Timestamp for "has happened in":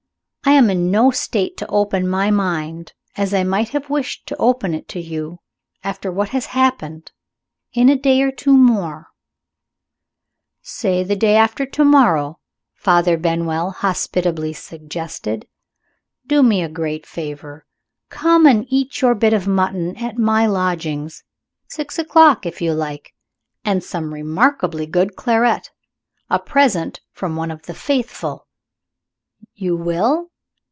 6.29-7.87